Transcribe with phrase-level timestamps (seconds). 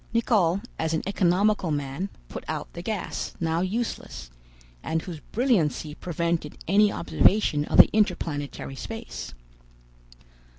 [0.13, 4.31] Nicholl, as an economical man, put out the gas, now useless,
[4.81, 9.35] and whose brilliancy prevented any observation of the inter planetary space.